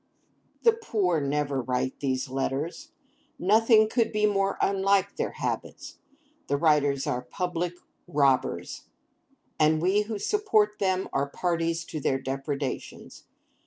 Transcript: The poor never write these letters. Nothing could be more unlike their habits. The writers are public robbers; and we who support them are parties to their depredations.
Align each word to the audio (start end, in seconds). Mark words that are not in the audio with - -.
The 0.63 0.71
poor 0.73 1.21
never 1.21 1.61
write 1.61 1.99
these 1.99 2.27
letters. 2.27 2.89
Nothing 3.37 3.87
could 3.87 4.11
be 4.11 4.25
more 4.25 4.57
unlike 4.59 5.15
their 5.15 5.33
habits. 5.33 5.99
The 6.47 6.57
writers 6.57 7.05
are 7.05 7.21
public 7.21 7.73
robbers; 8.07 8.85
and 9.59 9.79
we 9.79 10.01
who 10.01 10.17
support 10.17 10.79
them 10.79 11.07
are 11.13 11.29
parties 11.29 11.85
to 11.85 11.99
their 11.99 12.17
depredations. 12.19 13.25